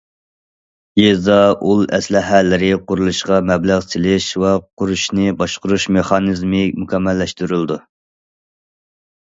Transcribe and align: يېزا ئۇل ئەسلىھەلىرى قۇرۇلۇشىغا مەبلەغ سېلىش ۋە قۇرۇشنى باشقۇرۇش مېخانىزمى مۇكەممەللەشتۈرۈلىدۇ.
يېزا 0.99 1.35
ئۇل 1.71 1.83
ئەسلىھەلىرى 1.97 2.71
قۇرۇلۇشىغا 2.91 3.37
مەبلەغ 3.51 3.85
سېلىش 3.89 4.31
ۋە 4.45 4.55
قۇرۇشنى 4.83 5.37
باشقۇرۇش 5.43 5.87
مېخانىزمى 5.99 6.65
مۇكەممەللەشتۈرۈلىدۇ. 6.83 7.79